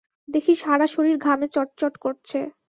দেখি 0.29 0.53
সারা 0.55 0.85
শরীর 0.87 1.15
ঘামে 1.17 1.47
চটচট 1.47 1.93
করছে। 1.97 2.39